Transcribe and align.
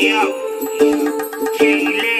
Yo, 0.00 0.32
K-Lit. 1.58 2.19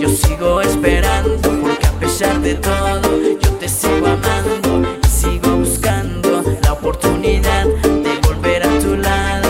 yo 0.00 0.08
sigo 0.08 0.60
esperando 0.60 1.50
Porque 1.60 1.86
a 1.86 1.92
pesar 1.98 2.40
de 2.40 2.54
todo 2.54 3.02
yo 3.40 3.50
te 3.58 3.68
sigo 3.68 4.06
amando 4.06 4.88
Y 5.02 5.08
sigo 5.08 5.56
buscando 5.56 6.42
la 6.62 6.72
oportunidad 6.72 7.66
de 7.66 8.18
volver 8.26 8.62
a 8.62 8.78
tu 8.78 8.96
lado. 8.96 9.48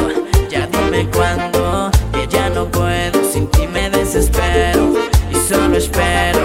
Ya 0.49 0.67
dime 0.69 1.09
cuándo, 1.11 1.91
que 2.13 2.27
ya 2.29 2.49
no 2.51 2.67
puedo 2.67 3.23
Sin 3.31 3.47
ti 3.49 3.67
me 3.67 3.91
desespero 3.91 4.95
y 5.31 5.35
solo 5.35 5.77
espero 5.77 6.41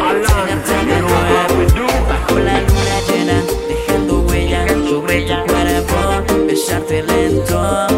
Bajo 2.09 2.39
la 2.39 2.59
luna 2.61 2.95
llena, 3.07 3.41
dejando 3.67 4.21
huella 4.21 4.65
Tu 4.67 5.01
brillo 5.01 5.45
para 5.45 6.21
besarte 6.45 7.03
lento 7.03 7.88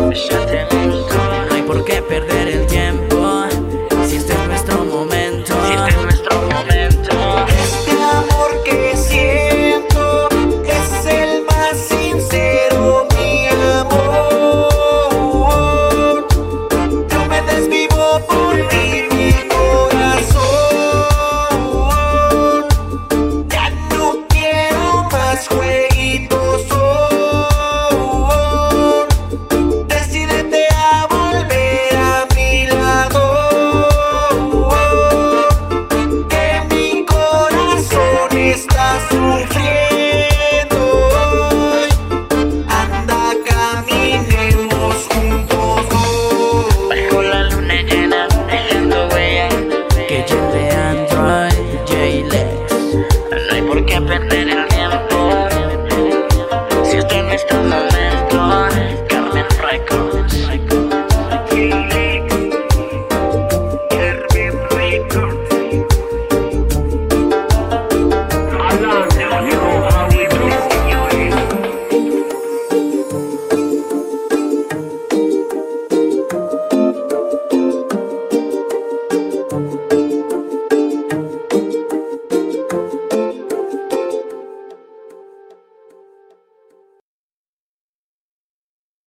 camping. 53.91 54.30